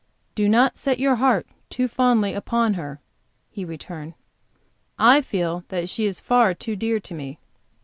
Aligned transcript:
"Do 0.33 0.49
not 0.49 0.79
set 0.79 0.97
your 0.97 1.17
heart 1.17 1.45
too 1.69 1.87
fondly 1.87 2.33
upon 2.33 2.73
her," 2.73 2.99
he 3.51 3.63
returned. 3.63 4.15
"I 4.97 5.21
feel 5.21 5.63
that 5.67 5.89
she 5.89 6.05
is 6.07 6.19
far 6.19 6.55
too 6.55 6.75
dear 6.75 6.99
to 7.01 7.13
me." 7.13 7.37